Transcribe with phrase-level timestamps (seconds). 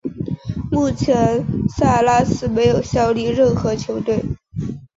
[0.71, 4.19] 目前萨拉斯没有效力任何球队。